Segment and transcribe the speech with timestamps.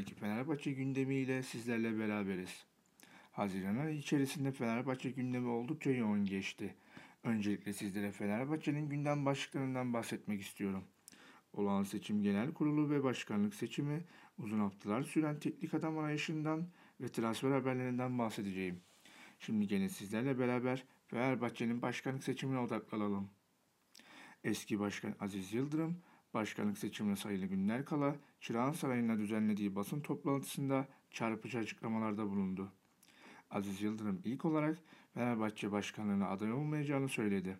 [0.00, 2.64] Ayki Fenerbahçe gündemiyle sizlerle beraberiz.
[3.32, 6.74] Haziran ayı içerisinde Fenerbahçe gündemi oldukça yoğun geçti.
[7.24, 10.84] Öncelikle sizlere Fenerbahçe'nin gündem başlıklarından bahsetmek istiyorum.
[11.52, 14.04] Olağan seçim genel kurulu ve başkanlık seçimi,
[14.38, 16.66] uzun haftalar süren teknik adam arayışından
[17.00, 18.80] ve transfer haberlerinden bahsedeceğim.
[19.40, 23.28] Şimdi gene sizlerle beraber Fenerbahçe'nin başkanlık seçimine odaklanalım.
[24.44, 25.96] Eski başkan Aziz Yıldırım,
[26.34, 32.72] başkanlık seçimine sayılı günler kala Çırağan Sarayı'nda düzenlediği basın toplantısında çarpıcı açıklamalarda bulundu.
[33.50, 34.78] Aziz Yıldırım ilk olarak
[35.14, 37.56] Fenerbahçe başkanlığına aday olmayacağını söyledi.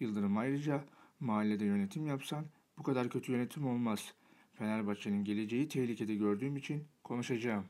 [0.00, 0.84] Yıldırım ayrıca
[1.20, 2.46] mahallede yönetim yapsan
[2.78, 4.14] bu kadar kötü yönetim olmaz.
[4.54, 7.64] Fenerbahçe'nin geleceği tehlikede gördüğüm için konuşacağım.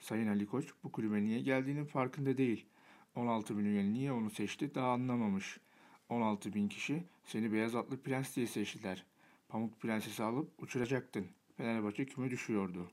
[0.00, 2.66] Sayın Ali Koç bu kulübe niye geldiğinin farkında değil.
[3.14, 5.60] 16 bin üye niye onu seçti daha anlamamış.
[6.08, 9.06] 16 bin kişi seni beyaz atlı prens diye seçtiler.
[9.50, 11.26] Pamuk Prensesi alıp uçuracaktın.
[11.56, 12.90] Fenerbahçe küme düşüyordu.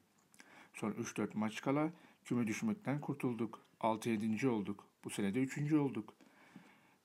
[0.74, 1.92] Son 3-4 maç kala
[2.26, 3.62] küme düşmekten kurtulduk.
[3.82, 4.48] 6-7.
[4.48, 4.88] olduk.
[5.04, 5.74] Bu sene de 3.
[5.74, 6.14] olduk.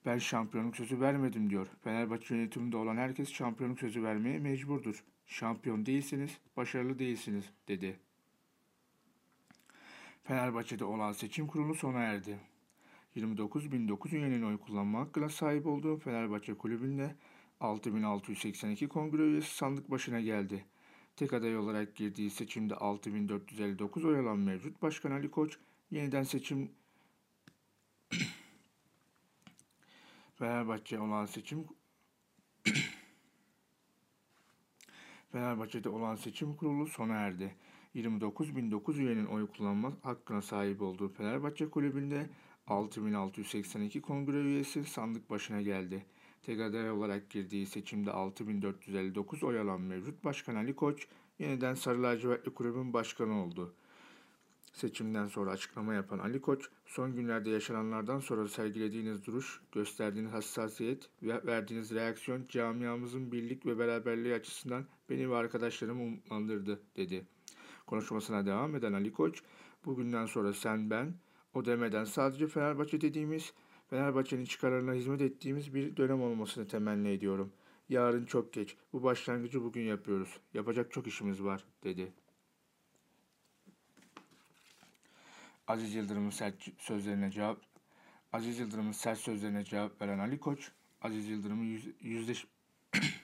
[0.05, 1.67] Ben şampiyonluk sözü vermedim diyor.
[1.83, 5.03] Fenerbahçe yönetiminde olan herkes şampiyonluk sözü vermeye mecburdur.
[5.27, 7.99] Şampiyon değilsiniz, başarılı değilsiniz dedi.
[10.23, 12.39] Fenerbahçe'de olan seçim kurulu sona erdi.
[13.15, 17.15] 29.009 üyenin oy kullanma hakkına sahip olduğu Fenerbahçe kulübünde
[17.63, 20.65] 6682 kongre üyesi sandık başına geldi.
[21.15, 25.57] Tek aday olarak girdiği seçimde 6459 oy alan mevcut Başkan Ali Koç
[25.91, 26.71] yeniden seçim
[30.35, 31.65] Fenerbahçe olan seçim
[35.31, 37.55] Fenerbahçe'de olan seçim kurulu sona erdi.
[37.95, 42.29] 29.009 üyenin oy kullanma hakkına sahip olduğu Fenerbahçe kulübünde
[42.67, 46.05] 6682 kongre üyesi sandık başına geldi.
[46.49, 51.07] Aday olarak girdiği seçimde 6459 oy alan mevcut başkan Ali Koç
[51.39, 53.73] yeniden Sarı Lacivertli kulübün başkanı oldu.
[54.73, 61.45] Seçimden sonra açıklama yapan Ali Koç, son günlerde yaşananlardan sonra sergilediğiniz duruş, gösterdiğiniz hassasiyet ve
[61.45, 67.27] verdiğiniz reaksiyon camiamızın birlik ve beraberliği açısından beni ve arkadaşlarımı umutlandırdı, dedi.
[67.87, 69.43] Konuşmasına devam eden Ali Koç,
[69.85, 71.13] bugünden sonra sen ben,
[71.53, 73.53] o demeden sadece Fenerbahçe dediğimiz,
[73.93, 77.53] Fenerbahçe'nin çıkarlarına hizmet ettiğimiz bir dönem olmasını temenni ediyorum.
[77.89, 80.39] Yarın çok geç, bu başlangıcı bugün yapıyoruz.
[80.53, 82.13] Yapacak çok işimiz var, dedi.
[85.67, 87.61] Aziz Yıldırım'ın sert sözlerine cevap
[88.31, 90.71] Aziz Yıldırım'ın sert sözlerine cevap veren Ali Koç,
[91.01, 91.63] Aziz Yıldırım'ın
[92.01, 92.45] yüz,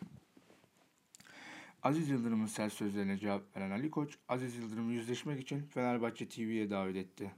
[1.84, 6.96] Aziz Yıldırım'ın sert sözlerine cevap veren Ali Koç, Aziz Yıldırım'ı yüzleşmek için Fenerbahçe TV'ye davet
[6.96, 7.32] etti.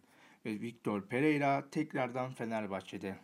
[0.45, 3.15] Ve Victor Pereira tekrardan Fenerbahçe'de.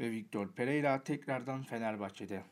[0.00, 2.44] Ve Victor Pereira tekrardan Fenerbahçe'de.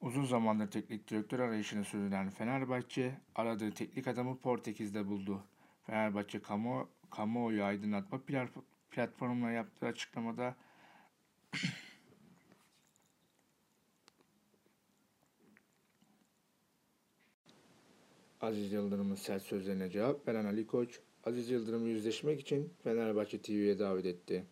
[0.00, 5.44] Uzun zamandır teknik direktör arayışını sürdüren Fenerbahçe, aradığı teknik adamı Portekiz'de buldu.
[5.86, 8.20] Fenerbahçe kamu, kamuoyu aydınlatma
[8.90, 10.56] platformuna yaptığı açıklamada
[18.40, 24.06] Aziz Yıldırım'ın sert sözlerine cevap veren Ali Koç, Aziz Yıldırım'ı yüzleşmek için Fenerbahçe TV'ye davet
[24.06, 24.44] etti.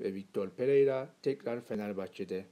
[0.00, 2.44] Ve Victor Pereira tekrar Fenerbahçe'de.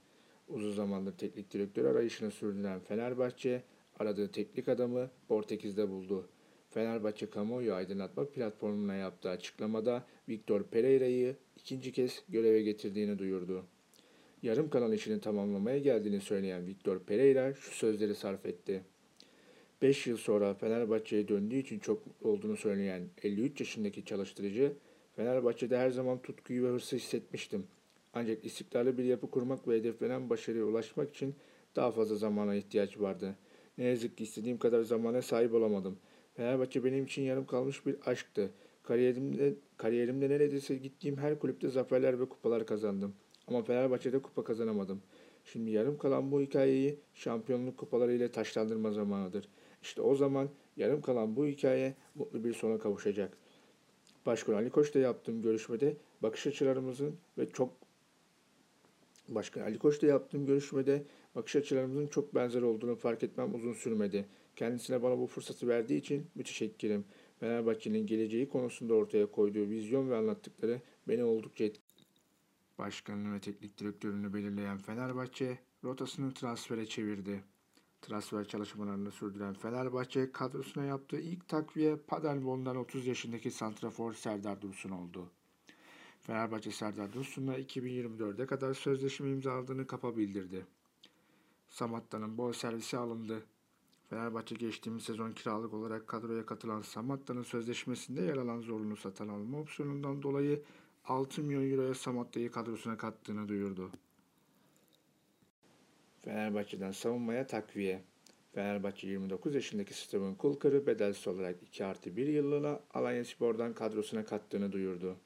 [0.47, 3.63] Uzun zamandır teknik direktör arayışını sürdüren Fenerbahçe,
[3.99, 6.29] aradığı teknik adamı Portekiz'de buldu.
[6.69, 13.65] Fenerbahçe Kamuoyu Aydınlatma Platformu'na yaptığı açıklamada Victor Pereira'yı ikinci kez göreve getirdiğini duyurdu.
[14.41, 18.83] Yarım kalan işini tamamlamaya geldiğini söyleyen Victor Pereira şu sözleri sarf etti.
[19.81, 24.73] 5 yıl sonra Fenerbahçe'ye döndüğü için çok olduğunu söyleyen 53 yaşındaki çalıştırıcı,
[25.15, 27.67] Fenerbahçe'de her zaman tutkuyu ve hırsı hissetmiştim.
[28.13, 31.35] Ancak istikrarlı bir yapı kurmak ve hedeflenen başarıya ulaşmak için
[31.75, 33.35] daha fazla zamana ihtiyaç vardı.
[33.77, 35.97] Ne yazık ki istediğim kadar zamana sahip olamadım.
[36.33, 38.51] Fenerbahçe benim için yarım kalmış bir aşktı.
[38.83, 43.13] Kariyerimde, kariyerimde neredeyse gittiğim her kulüpte zaferler ve kupalar kazandım.
[43.47, 45.01] Ama Fenerbahçe'de kupa kazanamadım.
[45.45, 49.49] Şimdi yarım kalan bu hikayeyi şampiyonluk kupaları ile taşlandırma zamanıdır.
[49.81, 53.37] İşte o zaman yarım kalan bu hikaye mutlu bir sona kavuşacak.
[54.25, 57.73] Başkan Ali Koç'ta yaptığım görüşmede bakış açılarımızın ve çok
[59.29, 61.03] Başkan Ali Koç'ta yaptığım görüşmede
[61.35, 64.25] bakış açılarımızın çok benzer olduğunu fark etmem uzun sürmedi.
[64.55, 67.05] Kendisine bana bu fırsatı verdiği için müteşekkirim.
[67.39, 71.90] Fenerbahçe'nin geleceği konusunda ortaya koyduğu vizyon ve anlattıkları beni oldukça etkiledi.
[72.81, 77.43] Başkanını ve teknik direktörünü belirleyen Fenerbahçe rotasını transfere çevirdi.
[78.01, 85.29] Transfer çalışmalarını sürdüren Fenerbahçe kadrosuna yaptığı ilk takviye Paderborn'dan 30 yaşındaki santrafor Serdar Dursun oldu.
[86.21, 90.65] Fenerbahçe Serdar Dursun'la 2024'e kadar sözleşme imzaladığını kapa bildirdi.
[91.69, 93.43] Samatta'nın bol servisi alındı.
[94.09, 100.21] Fenerbahçe geçtiğimiz sezon kiralık olarak kadroya katılan Samatta'nın sözleşmesinde yer alan zorunlu satın alma opsiyonundan
[100.21, 100.63] dolayı
[101.05, 103.91] 6 milyon euroya Samatta'yı kadrosuna kattığını duyurdu.
[106.21, 108.01] Fenerbahçe'den savunmaya takviye.
[108.53, 114.71] Fenerbahçe 29 yaşındaki Steven Kulkar'ı bedelsiz olarak 2 artı 1 yıllığına Alanya Spor'dan kadrosuna kattığını
[114.71, 115.17] duyurdu.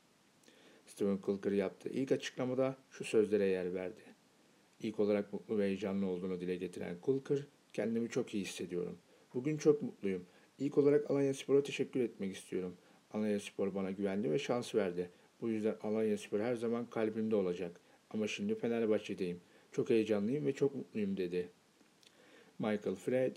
[0.88, 4.02] Steven Kulkar yaptığı ilk açıklamada şu sözlere yer verdi.
[4.80, 7.40] İlk olarak mutlu ve heyecanlı olduğunu dile getiren Kulkar,
[7.74, 8.98] kendimi çok iyi hissediyorum.
[9.34, 10.26] Bugün çok mutluyum.
[10.60, 12.76] İlk olarak Alanya Spor'a teşekkür etmek istiyorum.
[13.14, 15.10] Alanya Spor bana güvendi ve şans verdi.
[15.42, 17.80] Bu yüzden Alanya Spor her zaman kalbimde olacak.
[18.10, 19.40] Ama şimdi Fenerbahçe'deyim.
[19.72, 21.50] Çok heyecanlıyım ve çok mutluyum dedi.
[22.60, 23.34] Michael Frey,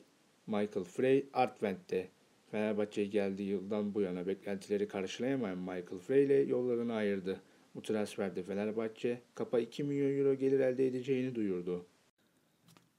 [0.47, 2.09] Michael Frey Artwent'te.
[2.51, 7.41] Fenerbahçe'ye geldiği yıldan bu yana beklentileri karşılayamayan Michael Frey ile yollarını ayırdı.
[7.75, 11.87] Bu transferde Fenerbahçe kapa 2 milyon euro gelir elde edeceğini duyurdu.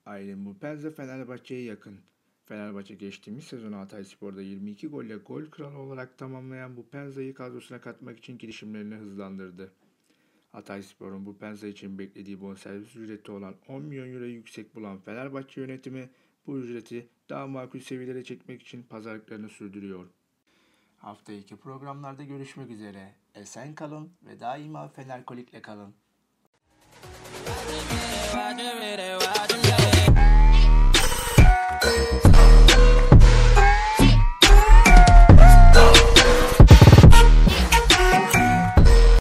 [0.06, 2.00] Aylin Mupenza Fenerbahçe'ye yakın.
[2.50, 8.18] Fenerbahçe geçtiğimiz sezon Hatay Spor'da 22 golle gol kralı olarak tamamlayan bu Penza'yı kadrosuna katmak
[8.18, 9.72] için girişimlerini hızlandırdı.
[10.51, 15.62] Hatay Spor'un bu Penza için beklediği bonservis ücreti olan 10 milyon euro yüksek bulan Fenerbahçe
[15.62, 16.10] yönetimi
[16.48, 20.06] bu ücreti daha makul seviyelere çekmek için pazarlıklarını sürdürüyor.
[20.98, 23.16] Hafta içi programlarda görüşmek üzere.
[23.36, 25.94] Esen kalın ve daima Fenerkolik'le kalın.